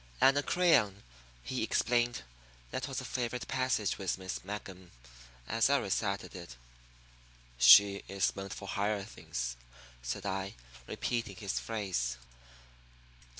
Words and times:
"Anacreon," 0.19 1.03
he 1.43 1.61
explained. 1.61 2.23
"That 2.71 2.87
was 2.87 3.01
a 3.01 3.05
favorite 3.05 3.47
passage 3.47 3.99
with 3.99 4.17
Miss 4.17 4.43
Mangum 4.43 4.89
as 5.47 5.69
I 5.69 5.77
recited 5.77 6.35
it." 6.35 6.55
"She 7.59 8.01
is 8.07 8.35
meant 8.35 8.51
for 8.55 8.67
higher 8.67 9.03
things," 9.03 9.55
said 10.01 10.25
I, 10.25 10.55
repeating 10.87 11.35
his 11.35 11.59
phrase. 11.59 12.17